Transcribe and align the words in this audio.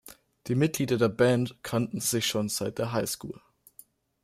Die 0.47 0.55
Mitglieder 0.55 0.97
der 0.97 1.09
Band 1.09 1.57
kannten 1.61 1.99
sich 2.01 2.25
schon 2.25 2.49
seit 2.49 2.79
der 2.79 2.91
High 2.91 3.07
School. 3.07 3.39